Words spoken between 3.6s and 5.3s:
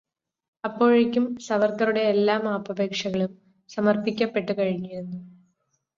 സമർപ്പിക്കപ്പെട്ടു കഴിഞ്ഞിരുന്നു.